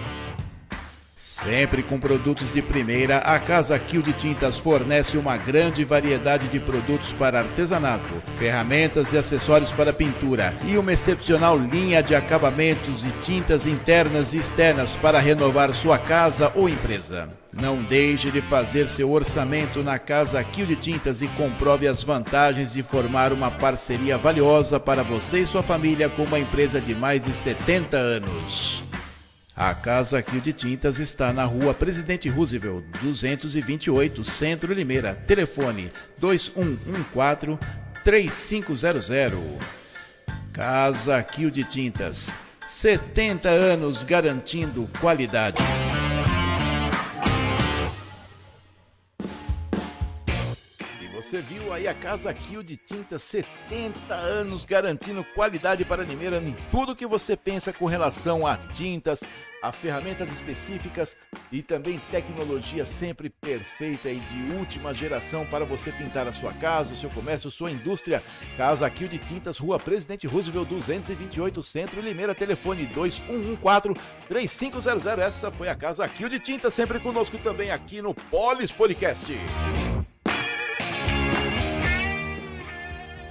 [1.42, 6.60] Sempre com produtos de primeira, a Casa Kill de Tintas fornece uma grande variedade de
[6.60, 13.10] produtos para artesanato, ferramentas e acessórios para pintura e uma excepcional linha de acabamentos e
[13.24, 17.28] tintas internas e externas para renovar sua casa ou empresa.
[17.52, 22.74] Não deixe de fazer seu orçamento na Casa Kill de Tintas e comprove as vantagens
[22.74, 27.26] de formar uma parceria valiosa para você e sua família com uma empresa de mais
[27.26, 28.84] de 70 anos.
[29.64, 35.14] A Casa Rio de Tintas está na rua Presidente Roosevelt, 228, Centro Limeira.
[35.14, 37.60] Telefone 2114
[38.04, 39.60] 3500.
[40.52, 42.34] Casa Rio de Tintas.
[42.68, 45.62] 70 anos garantindo qualidade.
[51.32, 56.54] Você viu aí a Casa Kill de Tintas, 70 anos garantindo qualidade para Limeira em
[56.70, 59.22] tudo que você pensa com relação a tintas,
[59.62, 61.16] a ferramentas específicas
[61.52, 66.94] e também tecnologia sempre perfeita e de última geração para você pintar a sua casa,
[66.94, 68.24] o seu comércio, sua indústria.
[68.58, 75.20] Casa Kill de Tintas, Rua Presidente Roosevelt 228, Centro Limeira, telefone 2114-3500.
[75.20, 79.32] Essa foi a Casa Kill de Tintas, sempre conosco também aqui no Polis Podcast.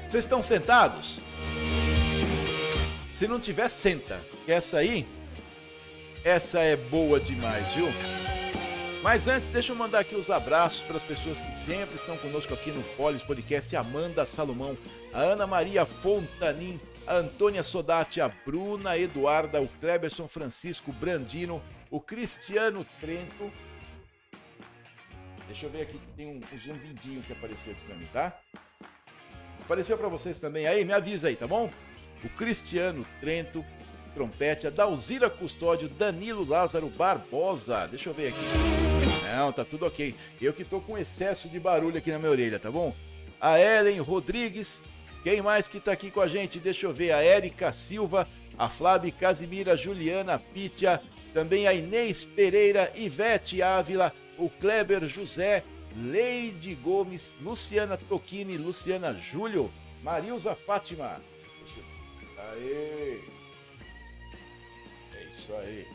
[0.06, 1.20] Vocês estão sentados?
[3.10, 4.24] Se não tiver, senta.
[4.46, 5.19] Quer sair?
[6.24, 7.86] Essa é boa demais, viu?
[9.02, 12.52] Mas antes, deixa eu mandar aqui os abraços para as pessoas que sempre estão conosco
[12.52, 14.76] aqui no Polis Podcast: Amanda Salomão,
[15.14, 21.98] a Ana Maria Fontanin, a Antônia Sodati, a Bruna Eduarda, o Kleberson Francisco Brandino, o
[21.98, 23.50] Cristiano Trento.
[25.46, 28.38] Deixa eu ver aqui, tem um, um zumbidinho que apareceu aqui para mim, tá?
[29.62, 30.84] Apareceu para vocês também aí?
[30.84, 31.70] Me avisa aí, tá bom?
[32.22, 33.64] O Cristiano Trento,
[34.10, 37.86] trompete, a Dalzira Custódio, Danilo Lázaro Barbosa.
[37.88, 38.44] Deixa eu ver aqui.
[39.34, 40.14] Não, tá tudo ok.
[40.40, 42.94] Eu que tô com excesso de barulho aqui na minha orelha, tá bom?
[43.40, 44.82] A Ellen Rodrigues.
[45.22, 46.58] Quem mais que tá aqui com a gente?
[46.58, 47.12] Deixa eu ver.
[47.12, 48.26] A Érica Silva,
[48.58, 51.00] a Flávia Casimira, Juliana Pitia,
[51.32, 55.62] também a Inês Pereira, Ivete Ávila, o Kleber José,
[55.96, 59.70] Leide Gomes, Luciana Tocchini, Luciana Júlio,
[60.02, 61.20] Marilza Fátima.
[62.52, 63.39] Aê!
[65.50, 65.86] Isso aí.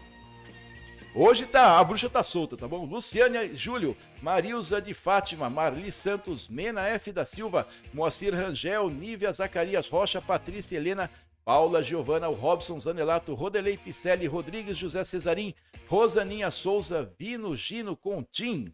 [1.13, 2.83] Hoje tá, a bruxa tá solta, tá bom?
[2.83, 9.87] Luciane Júlio, Marilza de Fátima, Marli Santos, Mena F da Silva, Moacir Rangel, Nívia Zacarias
[9.87, 11.09] Rocha, Patrícia Helena,
[11.45, 15.53] Paula Giovana, Robson Zanelato, Rodelei Picelli, Rodrigues José Cesarim,
[15.87, 18.73] Rosaninha Souza, Vino Gino Contim.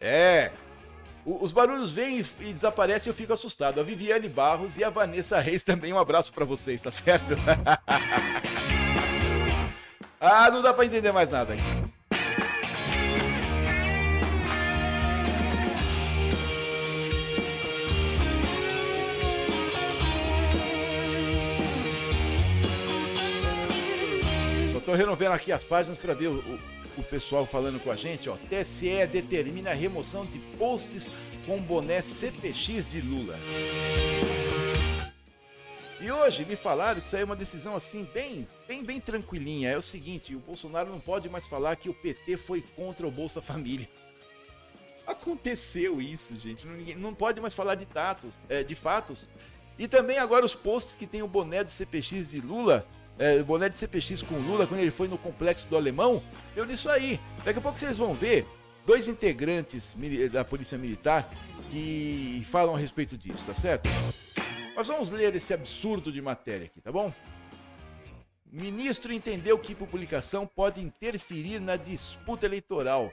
[0.00, 0.52] É,
[1.26, 3.78] os barulhos vêm e desaparecem e eu fico assustado.
[3.78, 5.92] A Viviane Barros e a Vanessa Reis também.
[5.92, 7.34] Um abraço para vocês, tá certo?
[10.20, 11.62] ah, não dá para entender mais nada aqui.
[24.72, 27.96] Só tô renovando aqui as páginas para ver o, o o pessoal falando com a
[27.96, 28.36] gente, ó.
[28.48, 31.10] TSE determina a remoção de posts
[31.46, 33.38] com boné CPX de Lula.
[36.00, 39.70] E hoje me falaram que saiu uma decisão assim bem, bem, bem tranquilinha.
[39.70, 43.10] É o seguinte, o Bolsonaro não pode mais falar que o PT foi contra o
[43.10, 43.88] Bolsa Família.
[45.06, 46.66] Aconteceu isso, gente.
[46.96, 49.28] Não, pode mais falar de tatos, é, de fatos.
[49.78, 52.86] E também agora os posts que tem o boné do CPX de Lula
[53.20, 56.22] é, boné de CPX com Lula quando ele foi no complexo do Alemão,
[56.54, 57.20] deu nisso aí.
[57.44, 58.46] Daqui a pouco vocês vão ver
[58.86, 59.94] dois integrantes
[60.32, 61.30] da Polícia Militar
[61.70, 63.90] que falam a respeito disso, tá certo?
[64.80, 67.12] Nós vamos ler esse absurdo de matéria aqui, tá bom?
[68.50, 73.12] Ministro entendeu que publicação pode interferir na disputa eleitoral.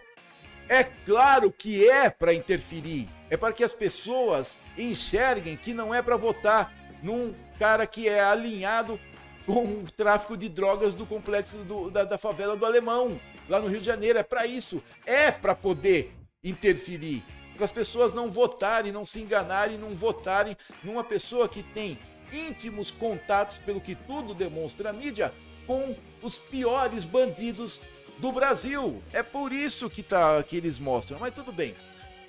[0.69, 3.10] É claro que é para interferir.
[3.30, 8.21] É para que as pessoas enxerguem que não é para votar num cara que é
[8.21, 8.97] alinhado
[9.45, 13.67] com o tráfico de drogas do complexo do, da, da favela do Alemão, lá no
[13.67, 14.17] Rio de Janeiro.
[14.17, 14.82] É para isso.
[15.06, 17.25] É para poder interferir.
[17.58, 22.00] Para as pessoas não votarem, não se enganarem, não votarem numa pessoa que tem
[22.32, 25.34] íntimos contatos, pelo que tudo demonstra a mídia,
[25.65, 27.82] com os piores bandidos
[28.20, 29.02] do Brasil.
[29.12, 31.20] É por isso que, tá, que eles mostram.
[31.20, 31.76] Mas tudo bem.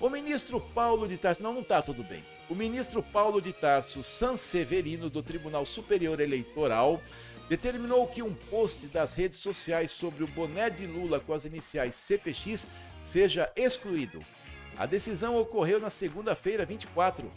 [0.00, 1.42] O ministro Paulo de Tarso.
[1.42, 2.24] Não, não tá tudo bem.
[2.48, 7.02] O ministro Paulo de Tarso Sanseverino, do Tribunal Superior Eleitoral,
[7.50, 11.94] determinou que um post das redes sociais sobre o boné de Lula com as iniciais
[11.94, 12.68] CPX
[13.04, 14.24] seja excluído.
[14.78, 17.30] A decisão ocorreu na segunda-feira, 24.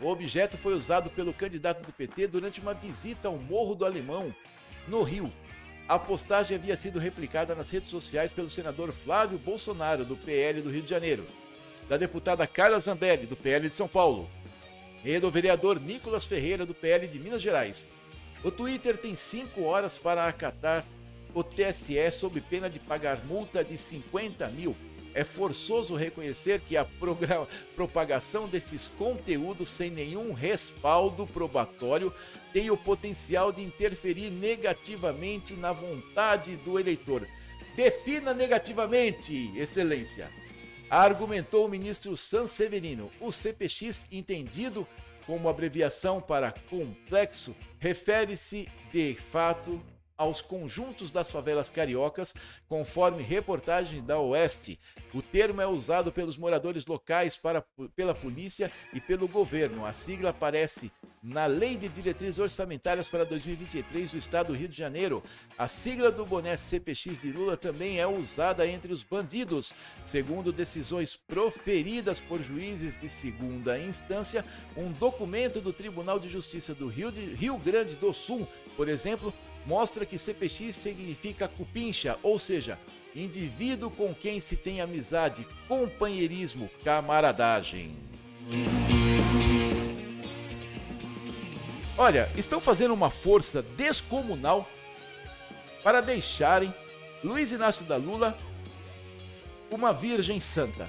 [0.00, 4.32] O objeto foi usado pelo candidato do PT durante uma visita ao Morro do Alemão,
[4.86, 5.32] no Rio.
[5.88, 10.70] A postagem havia sido replicada nas redes sociais pelo senador Flávio Bolsonaro, do PL do
[10.70, 11.26] Rio de Janeiro
[11.90, 14.30] da deputada Carla Zambelli, do PL de São Paulo,
[15.04, 17.88] e do vereador Nicolas Ferreira, do PL de Minas Gerais.
[18.44, 20.86] O Twitter tem cinco horas para acatar
[21.34, 24.76] o TSE sob pena de pagar multa de 50 mil.
[25.14, 26.86] É forçoso reconhecer que a
[27.74, 32.12] propagação desses conteúdos sem nenhum respaldo probatório
[32.52, 37.26] tem o potencial de interferir negativamente na vontade do eleitor.
[37.74, 40.30] Defina negativamente, Excelência
[40.90, 43.12] argumentou o ministro Sanseverino.
[43.20, 44.86] O CPX, entendido
[45.24, 49.80] como abreviação para complexo, refere-se de fato
[50.20, 52.34] aos conjuntos das favelas cariocas,
[52.68, 54.78] conforme reportagem da Oeste.
[55.14, 57.64] O termo é usado pelos moradores locais para,
[57.96, 59.86] pela polícia e pelo governo.
[59.86, 60.92] A sigla aparece
[61.22, 65.22] na Lei de Diretrizes Orçamentárias para 2023 do Estado do Rio de Janeiro.
[65.56, 69.74] A sigla do boné CPX de Lula também é usada entre os bandidos.
[70.04, 74.44] Segundo decisões proferidas por juízes de segunda instância,
[74.76, 78.46] um documento do Tribunal de Justiça do Rio, de, Rio Grande do Sul,
[78.76, 79.32] por exemplo,
[79.66, 82.78] mostra que CPX significa cupincha, ou seja,
[83.14, 87.96] indivíduo com quem se tem amizade, companheirismo, camaradagem.
[91.96, 94.68] Olha, estão fazendo uma força descomunal
[95.82, 96.72] para deixarem
[97.22, 98.38] Luiz Inácio da Lula
[99.70, 100.88] uma virgem santa.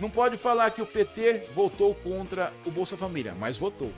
[0.00, 3.92] Não pode falar que o PT votou contra o Bolsa Família, mas votou.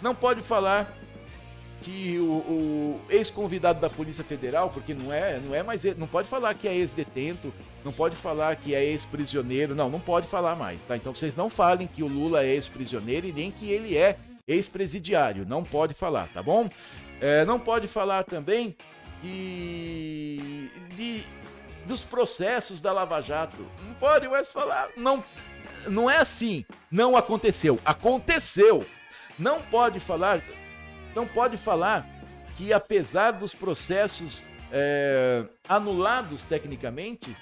[0.00, 0.96] Não pode falar
[1.82, 6.28] que o, o ex-convidado da Polícia Federal, porque não é, não é mais, não pode
[6.28, 7.52] falar que é ex-detento,
[7.84, 10.96] não pode falar que é ex-prisioneiro, não, não pode falar mais, tá?
[10.96, 14.16] Então vocês não falem que o Lula é ex-prisioneiro e nem que ele é
[14.46, 16.68] ex-presidiário, não pode falar, tá bom?
[17.20, 18.76] É, não pode falar também
[19.20, 21.24] que de,
[21.86, 23.64] dos processos da Lava Jato.
[23.86, 24.90] Não pode mais falar.
[24.96, 25.24] Não,
[25.86, 26.64] não é assim.
[26.90, 27.78] Não aconteceu.
[27.84, 28.86] Aconteceu.
[29.38, 30.42] Não pode falar.
[31.14, 32.06] Não pode falar
[32.56, 37.36] que apesar dos processos é, anulados tecnicamente,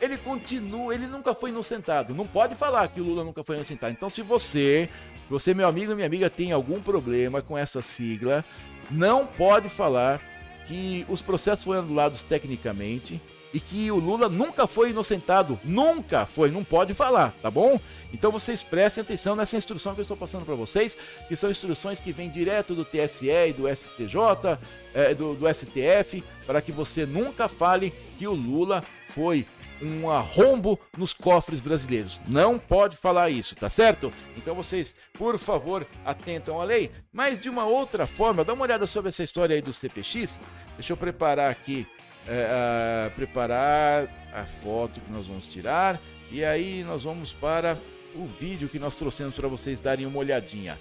[0.00, 2.14] ele continua, ele nunca foi inocentado.
[2.14, 3.92] Não pode falar que o Lula nunca foi inocentado.
[3.92, 4.88] Então, se você,
[5.28, 8.44] você, meu amigo e minha amiga, tem algum problema com essa sigla,
[8.90, 10.20] não pode falar
[10.66, 13.20] que os processos foram anulados tecnicamente
[13.56, 15.58] e que o Lula nunca foi inocentado.
[15.64, 17.80] Nunca foi, não pode falar, tá bom?
[18.12, 20.94] Então vocês prestem atenção nessa instrução que eu estou passando para vocês,
[21.26, 24.58] que são instruções que vêm direto do TSE e do STJ,
[24.92, 29.46] é, do, do STF, para que você nunca fale que o Lula foi
[29.80, 32.20] um arrombo nos cofres brasileiros.
[32.28, 34.12] Não pode falar isso, tá certo?
[34.36, 36.90] Então vocês, por favor, atentam à lei.
[37.10, 40.38] Mas de uma outra forma, dá uma olhada sobre essa história aí do CPX.
[40.76, 41.86] Deixa eu preparar aqui,
[42.28, 46.00] é, preparar a foto que nós vamos tirar.
[46.30, 47.78] E aí nós vamos para
[48.14, 50.78] o vídeo que nós trouxemos para vocês darem uma olhadinha.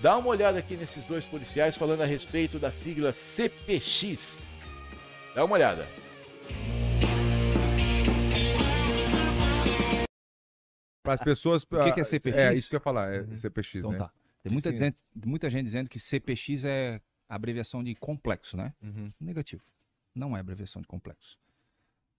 [0.00, 4.38] Dá uma olhada aqui nesses dois policiais falando a respeito da sigla CPX.
[5.34, 5.88] Dá uma olhada.
[11.02, 11.62] Para as pessoas.
[11.64, 12.36] O que, que é CPX?
[12.36, 13.38] É, isso que eu ia falar, é Uhum.
[13.38, 13.98] CPX, Então né?
[13.98, 14.10] tá.
[14.42, 18.72] Tem muita, dizendo- muita gente dizendo que CPX é a abreviação de complexo, né?
[18.82, 19.12] Uhum.
[19.20, 19.62] Negativo.
[20.18, 21.38] Não é abreviação de complexo.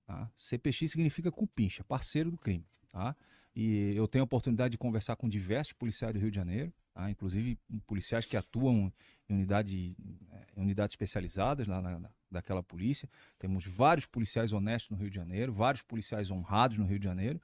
[0.08, 0.32] Tá?
[0.40, 2.66] CPX significa cupincha, parceiro do crime.
[2.92, 3.16] Tá?
[3.56, 7.12] E eu tenho a oportunidade de conversar com diversos policiais do Rio de Janeiro, tá?
[7.12, 8.92] inclusive policiais que atuam
[9.28, 9.96] em, unidade,
[10.32, 13.10] eh, em unidades especializadas lá na, na- daquela polícia.
[13.38, 17.42] Temos vários policiais honestos no Rio de Janeiro, vários policiais honrados no Rio de Janeiro,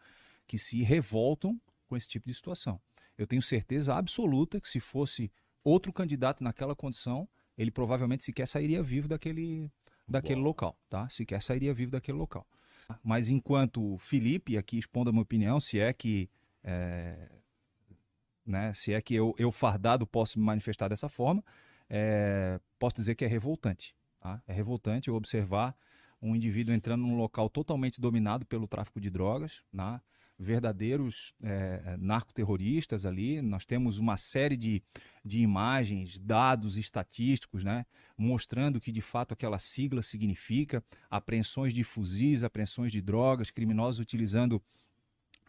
[0.47, 2.79] que se revoltam com esse tipo de situação.
[3.17, 5.31] Eu tenho certeza absoluta que se fosse
[5.63, 7.27] outro candidato naquela condição,
[7.57, 9.71] ele provavelmente sequer sairia vivo daquele,
[10.07, 11.09] daquele local, tá?
[11.09, 12.45] Sequer sairia vivo daquele local.
[13.03, 16.29] Mas enquanto Felipe, aqui expondo a minha opinião, se é que
[16.63, 17.29] é,
[18.45, 21.43] né, se é que eu, eu fardado posso me manifestar dessa forma,
[21.89, 23.95] é, posso dizer que é revoltante.
[24.19, 24.41] Tá?
[24.47, 25.75] É revoltante eu observar
[26.21, 30.01] um indivíduo entrando num local totalmente dominado pelo tráfico de drogas, né?
[30.37, 33.41] Verdadeiros é, narcoterroristas ali.
[33.41, 34.83] Nós temos uma série de,
[35.23, 37.85] de imagens, dados estatísticos, né?
[38.17, 43.99] mostrando o que de fato aquela sigla significa, apreensões de fuzis, apreensões de drogas, criminosos
[43.99, 44.61] utilizando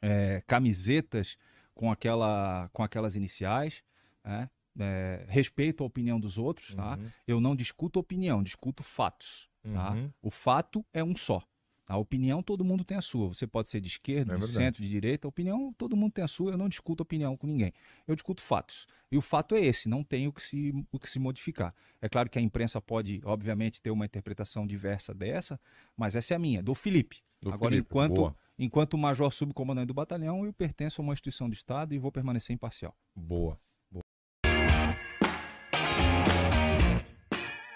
[0.01, 1.37] é, camisetas
[1.75, 3.83] com, aquela, com aquelas iniciais.
[4.25, 4.49] Né?
[4.79, 6.97] É, respeito a opinião dos outros, tá?
[6.97, 7.11] Uhum.
[7.27, 9.49] Eu não discuto opinião, discuto fatos.
[9.63, 9.93] Tá?
[9.93, 10.13] Uhum.
[10.21, 11.43] O fato é um só.
[11.89, 13.29] A opinião todo mundo tem a sua.
[13.29, 14.53] Você pode ser de esquerda, É de verdade.
[14.53, 15.27] centro, de direita.
[15.27, 16.51] A opinião todo mundo tem a sua.
[16.53, 17.73] Eu não discuto opinião com ninguém.
[18.09, 18.89] Eu discuto fatos.
[19.11, 19.89] E o fato é esse.
[19.89, 21.73] Não tem o que se, o que se modificar.
[22.03, 25.61] É claro que a imprensa pode, obviamente, ter uma interpretação diversa dessa,
[25.97, 27.23] mas essa é a minha, do Felipe.
[27.41, 28.37] Do Agora, Felipe, enquanto, boa.
[28.59, 32.53] enquanto major subcomandante do batalhão, eu pertenço a uma instituição do Estado e vou permanecer
[32.53, 32.97] imparcial.
[33.15, 33.61] Boa.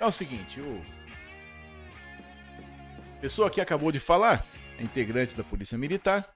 [0.00, 0.82] É o seguinte, o
[3.20, 4.46] pessoa que acabou de falar,
[4.78, 6.34] é integrante da Polícia Militar,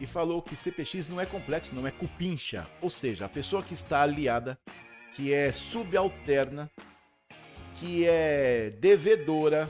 [0.00, 2.66] e falou que CPX não é complexo, não é cupincha.
[2.80, 4.58] Ou seja, a pessoa que está aliada,
[5.12, 6.70] que é subalterna,
[7.74, 9.68] que é devedora,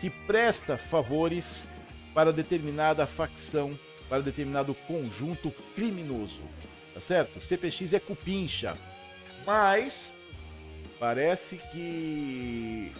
[0.00, 1.66] que presta favores
[2.14, 3.78] para determinada facção,
[4.08, 6.42] para determinado conjunto criminoso.
[6.94, 7.40] Tá certo?
[7.40, 8.76] CPX é cupincha.
[9.46, 10.12] Mas
[11.00, 12.92] parece que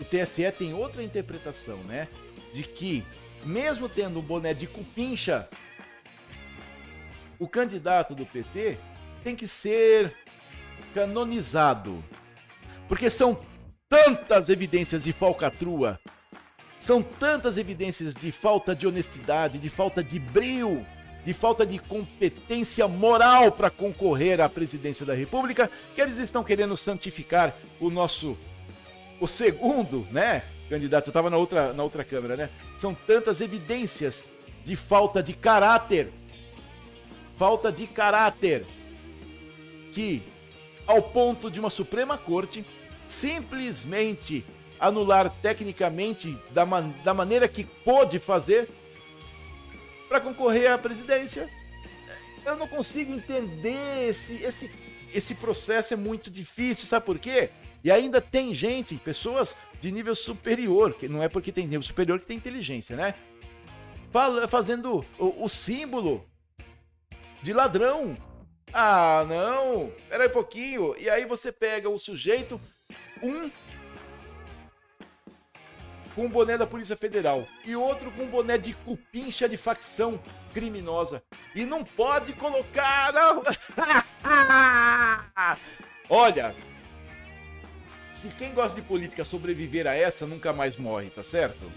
[0.00, 2.08] o TSE tem outra interpretação, né?
[2.52, 3.04] De que,
[3.44, 5.48] mesmo tendo um boné de cupincha,
[7.38, 8.78] o candidato do PT
[9.22, 10.14] tem que ser
[10.94, 12.04] canonizado.
[12.88, 13.40] Porque são
[13.88, 16.00] tantas evidências de falcatrua,
[16.78, 20.86] são tantas evidências de falta de honestidade, de falta de brio,
[21.24, 26.76] de falta de competência moral para concorrer à presidência da República, que eles estão querendo
[26.76, 28.38] santificar o nosso
[29.20, 32.50] o segundo, né, candidato, estava na outra na outra câmera, né?
[32.76, 34.28] São tantas evidências
[34.64, 36.12] de falta de caráter.
[37.36, 38.66] Falta de caráter
[39.92, 40.22] que
[40.86, 42.64] ao ponto de uma Suprema Corte
[43.06, 44.44] simplesmente
[44.78, 48.68] anular tecnicamente da, man da maneira que pôde fazer
[50.08, 51.48] para concorrer à presidência.
[52.44, 54.70] Eu não consigo entender esse, esse,
[55.12, 57.50] esse processo é muito difícil, sabe por quê?
[57.82, 62.18] E ainda tem gente, pessoas de nível superior, que não é porque tem nível superior
[62.18, 63.14] que tem inteligência, né?
[64.10, 66.26] Fala, fazendo o, o símbolo
[67.42, 68.16] de ladrão.
[68.72, 70.94] Ah, não, pera aí um pouquinho.
[70.98, 72.60] E aí você pega o sujeito,
[73.22, 73.50] um
[76.14, 80.20] com o boné da Polícia Federal e outro com o boné de cupincha de facção
[80.52, 81.22] criminosa.
[81.54, 83.14] E não pode colocar.
[86.10, 86.56] Olha,
[88.18, 91.70] se quem gosta de política sobreviver a essa, nunca mais morre, tá certo?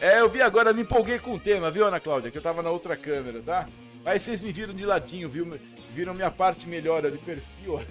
[0.00, 2.30] É, eu vi agora, me empolguei com o tema, viu, Ana Cláudia?
[2.30, 3.66] Que eu tava na outra câmera, tá?
[4.04, 5.58] Mas vocês me viram de ladinho, viu?
[5.92, 7.80] Viram minha parte melhor de perfil.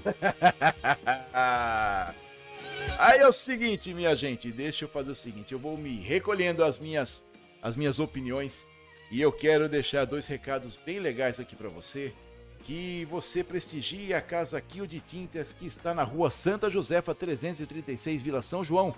[2.99, 6.64] Aí é o seguinte, minha gente, deixa eu fazer o seguinte, eu vou me recolhendo
[6.64, 7.26] as minhas
[7.62, 8.68] as minhas opiniões
[9.10, 12.14] e eu quero deixar dois recados bem legais aqui para você,
[12.64, 18.22] que você prestigie a Casa Quio de Tintas que está na Rua Santa Josefa 336,
[18.22, 18.93] Vila São João.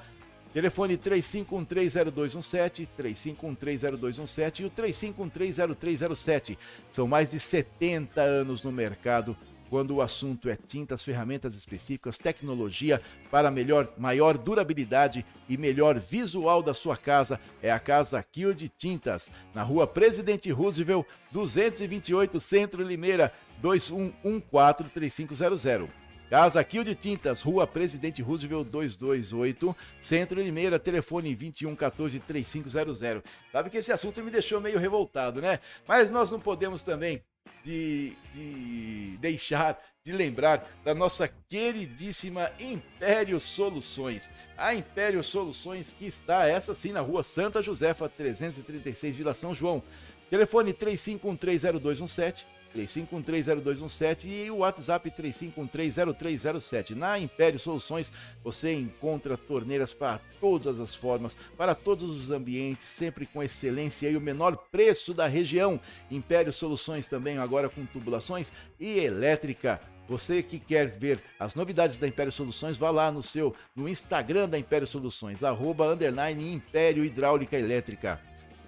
[0.51, 6.57] Telefone 35130217, 35130217 e o 35130307.
[6.91, 9.38] São mais de 70 anos no mercado
[9.70, 12.99] quando o assunto é tintas, ferramentas específicas, tecnologia
[13.30, 18.67] para melhor, maior durabilidade e melhor visual da sua casa, é a Casa Kill de
[18.67, 25.88] Tintas, na rua Presidente Roosevelt, 228 Centro Limeira, 21143500.
[26.30, 33.24] Casa Kill de Tintas, Rua Presidente Roosevelt 228, Centro Limeira, telefone 2114-3500.
[33.51, 35.59] Sabe que esse assunto me deixou meio revoltado, né?
[35.88, 37.24] Mas nós não podemos também
[37.63, 44.31] de, de deixar de lembrar da nossa queridíssima Império Soluções.
[44.57, 49.83] A Império Soluções que está, essa sim, na rua Santa Josefa, 336, Vila São João.
[50.29, 52.45] Telefone 35130217
[52.76, 56.95] 35130217 e o WhatsApp 35130307.
[56.95, 58.11] Na Império Soluções
[58.43, 64.17] você encontra torneiras para todas as formas, para todos os ambientes, sempre com excelência e
[64.17, 65.80] o menor preço da região.
[66.09, 69.82] Império Soluções também agora com tubulações e elétrica.
[70.07, 74.49] Você que quer ver as novidades da Império Soluções, vá lá no seu no Instagram
[74.49, 78.20] da Império Soluções, arroba underline Império Hidráulica Elétrica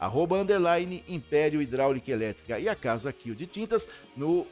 [0.02, 3.88] arroba underline Império Hidráulica Elétrica e a Casa Kill de Tintas
[4.18, 4.47] no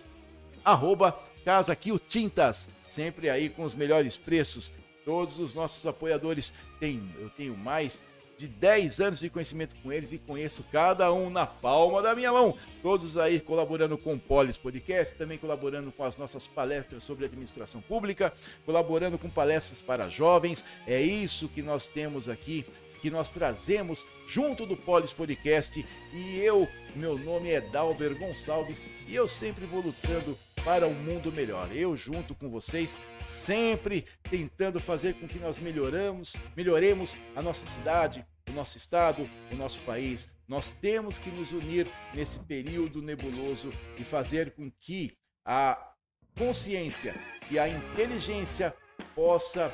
[0.64, 4.72] arroba Casa Kill Tintas, sempre aí com os melhores preços.
[5.04, 8.04] Todos os nossos apoiadores têm, eu tenho mais
[8.38, 12.32] de 10 anos de conhecimento com eles e conheço cada um na palma da minha
[12.32, 12.56] mão.
[12.84, 17.82] Todos aí colaborando com o Polis Podcast, também colaborando com as nossas palestras sobre administração
[17.82, 18.32] pública,
[18.66, 20.64] colaborando com palestras para jovens.
[20.86, 22.66] É isso que nós temos aqui
[23.00, 25.86] que nós trazemos junto do Polis Podcast.
[26.14, 31.32] E eu, meu nome é Dalber Gonçalves e eu sempre vou lutando para um mundo
[31.32, 31.76] melhor.
[31.76, 38.26] Eu junto com vocês, sempre tentando fazer com que nós melhoramos, melhoremos a nossa cidade,
[38.48, 40.30] o nosso estado, o nosso país.
[40.48, 45.94] Nós temos que nos unir nesse período nebuloso e fazer com que a
[46.38, 47.16] consciência
[47.50, 48.74] e a inteligência
[49.16, 49.74] possa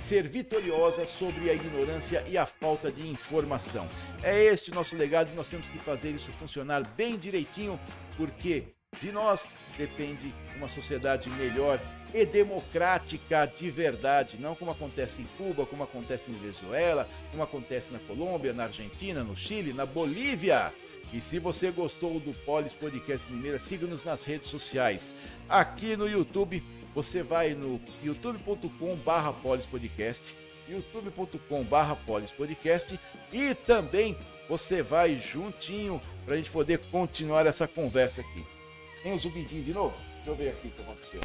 [0.00, 3.88] ser vitoriosa sobre a ignorância e a falta de informação.
[4.22, 7.78] É este o nosso legado e nós temos que fazer isso funcionar bem direitinho,
[8.16, 8.64] porque
[9.00, 11.80] de nós depende uma sociedade melhor
[12.12, 17.92] e democrática de verdade, não como acontece em Cuba, como acontece em Venezuela, como acontece
[17.92, 20.72] na Colômbia, na Argentina, no Chile, na Bolívia.
[21.12, 25.10] E se você gostou do Polis Podcast Mineira, siga-nos nas redes sociais.
[25.48, 26.62] Aqui no YouTube
[26.94, 30.34] você vai no youtube.com barra polispodcast,
[30.68, 32.98] youtube.com barra polispodcast
[33.32, 34.16] e também
[34.48, 38.44] você vai juntinho para a gente poder continuar essa conversa aqui.
[39.02, 39.96] Tem o um zumbidinho de novo?
[40.16, 41.20] Deixa eu ver aqui o que aconteceu.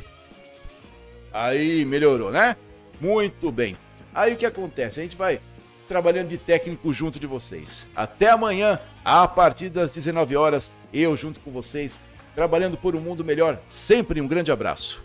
[1.33, 2.55] Aí, melhorou, né?
[3.01, 3.77] Muito bem.
[4.13, 4.99] Aí o que acontece?
[4.99, 5.41] A gente vai
[5.87, 7.89] trabalhando de técnico junto de vocês.
[7.95, 11.99] Até amanhã, a partir das 19 horas, eu junto com vocês,
[12.33, 13.59] trabalhando por um mundo melhor.
[13.67, 15.03] Sempre um grande abraço.